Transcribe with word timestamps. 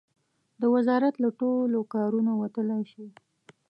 د 0.61 0.63
وزارت 0.75 1.15
له 1.23 1.29
ټولو 1.39 1.79
کارونو 1.93 2.31
وتلای 2.41 2.83
شي. 2.91 3.05